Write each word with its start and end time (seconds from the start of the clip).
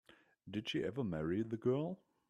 Did 0.49 0.67
she 0.67 0.83
ever 0.83 1.03
marry 1.03 1.43
the 1.43 1.57
girl? 1.57 1.99